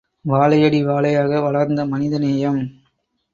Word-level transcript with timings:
வாழையடி 0.25 0.79
வாழையாக 0.83 1.41
வளர்ந்த 1.41 1.85
மனித 1.85 2.17
நேயம்! 2.19 2.59